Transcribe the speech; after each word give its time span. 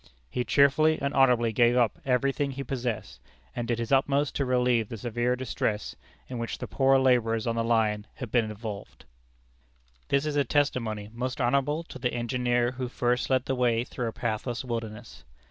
He 0.31 0.43
cheerfully 0.43 0.97
and 0.99 1.13
honorably 1.13 1.53
gave 1.53 1.77
up 1.77 1.99
every 2.05 2.31
thing 2.31 2.49
he 2.49 2.63
possessed, 2.63 3.21
and 3.55 3.67
did 3.67 3.77
his 3.77 3.91
utmost 3.91 4.33
to 4.35 4.45
relieve 4.45 4.89
the 4.89 4.97
severe 4.97 5.35
distress 5.35 5.95
in 6.27 6.39
which 6.39 6.57
the 6.57 6.65
poor 6.65 6.97
laborers 6.97 7.45
on 7.45 7.55
the 7.55 7.63
line 7.63 8.07
had 8.15 8.31
been 8.31 8.45
involved." 8.45 9.05
This 10.09 10.25
is 10.25 10.35
a 10.35 10.43
testimony 10.43 11.11
most 11.13 11.39
honorable 11.39 11.83
to 11.83 11.99
the 11.99 12.13
engineer 12.15 12.71
who 12.71 12.87
first 12.87 13.29
led 13.29 13.45
the 13.45 13.53
way 13.53 13.83
through 13.83 14.07
a 14.07 14.11
pathless 14.11 14.65
wilderness. 14.65 15.23